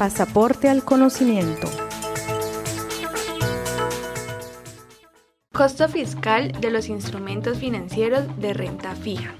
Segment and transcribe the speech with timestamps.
[0.00, 1.68] Pasaporte al conocimiento.
[5.52, 9.34] Costo fiscal de los instrumentos financieros de renta fija.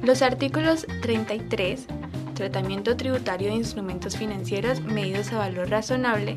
[0.00, 1.88] Los artículos 33,
[2.34, 6.36] Tratamiento tributario de instrumentos financieros medidos a valor razonable,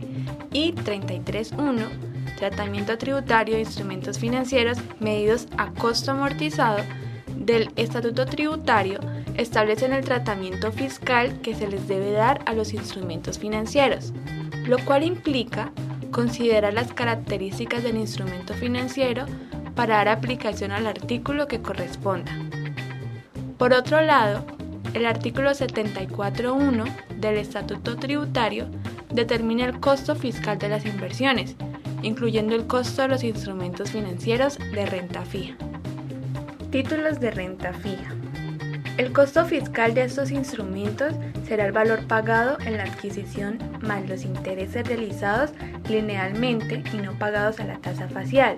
[0.51, 1.87] y 33.1,
[2.39, 6.79] Tratamiento tributario de instrumentos financieros medidos a costo amortizado
[7.35, 8.99] del Estatuto Tributario
[9.37, 14.13] establecen el tratamiento fiscal que se les debe dar a los instrumentos financieros,
[14.65, 15.71] lo cual implica
[16.11, 19.25] considerar las características del instrumento financiero
[19.75, 22.31] para dar aplicación al artículo que corresponda.
[23.57, 24.45] Por otro lado,
[24.93, 26.85] el artículo 74.1
[27.17, 28.67] del Estatuto Tributario
[29.13, 31.55] determina el costo fiscal de las inversiones,
[32.01, 35.55] incluyendo el costo de los instrumentos financieros de renta fija.
[36.71, 38.15] Títulos de renta fija.
[38.97, 41.13] El costo fiscal de estos instrumentos
[41.47, 45.51] será el valor pagado en la adquisición más los intereses realizados
[45.89, 48.57] linealmente y no pagados a la tasa facial,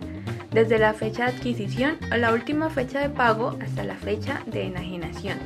[0.51, 4.63] desde la fecha de adquisición o la última fecha de pago hasta la fecha de
[4.63, 5.37] enajenación.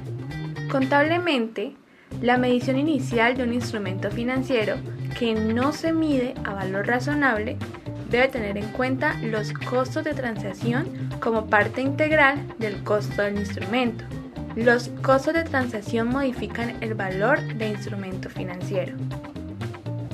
[0.71, 1.75] Contablemente,
[2.21, 4.75] la medición inicial de un instrumento financiero
[5.19, 7.57] que no se mide a valor razonable
[8.09, 14.05] debe tener en cuenta los costos de transacción como parte integral del costo del instrumento.
[14.57, 18.95] Los costos de transacción modifican el valor de instrumento financiero.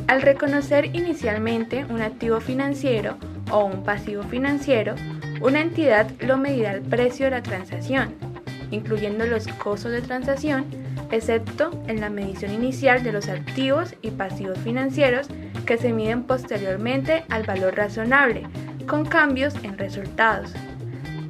[0.07, 3.15] Al reconocer inicialmente un activo financiero
[3.49, 4.95] o un pasivo financiero,
[5.39, 8.15] una entidad lo medirá al precio de la transacción,
[8.69, 10.65] incluyendo los costos de transacción,
[11.09, 15.27] excepto en la medición inicial de los activos y pasivos financieros
[15.65, 18.43] que se miden posteriormente al valor razonable,
[18.87, 20.53] con cambios en resultados,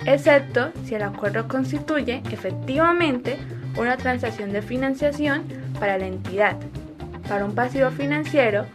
[0.06, 3.38] excepto si el acuerdo constituye efectivamente
[3.78, 5.44] una transacción de financiación
[5.80, 6.58] para la entidad,
[7.28, 8.66] para un pasivo financiero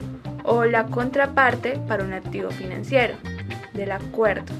[0.45, 3.15] o la contraparte para un activo financiero
[3.75, 4.53] del acuerdo.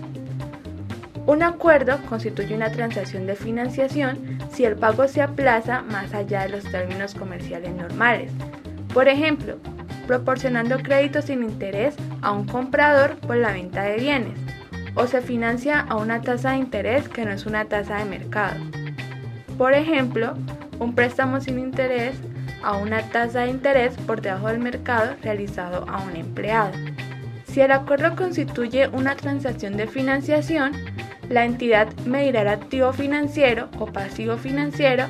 [1.27, 6.49] Un acuerdo constituye una transacción de financiación si el pago se aplaza más allá de
[6.49, 8.33] los términos comerciales normales.
[8.95, 9.59] Por ejemplo,
[10.07, 14.39] proporcionando créditos sin interés a un comprador por la venta de bienes,
[14.95, 18.57] o se financia a una tasa de interés que no es una tasa de mercado.
[19.57, 20.35] Por ejemplo,
[20.79, 22.17] un préstamo sin interés
[22.63, 26.73] a una tasa de interés por debajo del mercado realizado a un empleado.
[27.47, 30.73] Si el acuerdo constituye una transacción de financiación,
[31.29, 35.05] la entidad medirá el activo financiero o pasivo financiero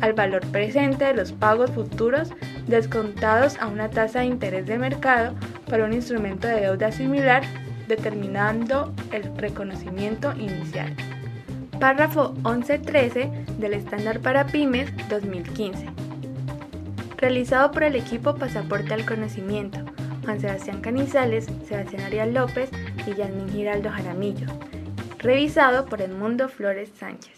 [0.00, 2.30] al valor presente de los pagos futuros
[2.66, 5.34] descontados a una tasa de interés de mercado
[5.68, 7.42] para un instrumento de deuda similar,
[7.96, 10.96] determinando el reconocimiento inicial.
[11.78, 15.86] Párrafo 11.13 del Estándar para Pymes 2015.
[17.18, 19.78] Realizado por el equipo Pasaporte al Conocimiento,
[20.24, 22.70] Juan Sebastián Canizales, Sebastián Arias López
[23.06, 24.46] y Yasmin Giraldo Jaramillo.
[25.18, 27.34] Revisado por Edmundo Flores Sánchez.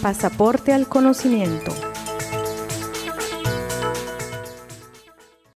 [0.00, 1.72] Pasaporte al Conocimiento.